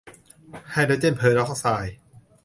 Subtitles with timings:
[0.71, 1.97] ไฮโดรเจนเปอร์ออกไซด์